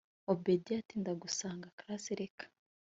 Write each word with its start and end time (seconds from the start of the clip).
obedia 0.33 0.75
ati 0.81 0.95
ndagusanga 1.01 1.67
class 1.77 2.03
reka 2.19 2.45